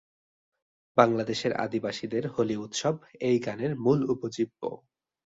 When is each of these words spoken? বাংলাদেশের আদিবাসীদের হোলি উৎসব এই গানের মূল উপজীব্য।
বাংলাদেশের 0.97 1.53
আদিবাসীদের 1.55 2.23
হোলি 2.27 2.55
উৎসব 2.57 2.95
এই 3.21 3.37
গানের 3.39 3.71
মূল 3.75 3.99
উপজীব্য। 4.09 4.61